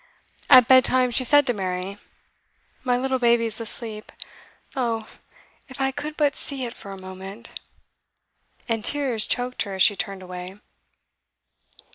At 0.49 0.67
bedtime 0.67 1.11
she 1.11 1.23
said 1.23 1.45
to 1.45 1.53
Mary, 1.53 1.99
'My 2.83 2.97
little 2.97 3.19
baby 3.19 3.45
is 3.45 3.61
asleep; 3.61 4.11
oh, 4.75 5.07
if 5.69 5.79
I 5.79 5.91
could 5.91 6.17
but 6.17 6.35
see 6.35 6.65
it 6.65 6.73
for 6.73 6.89
a 6.89 6.97
moment!' 6.99 7.59
And 8.67 8.83
tears 8.83 9.27
choked 9.27 9.61
her 9.61 9.75
as 9.75 9.83
she 9.83 9.95
turned 9.95 10.23
away. 10.23 10.57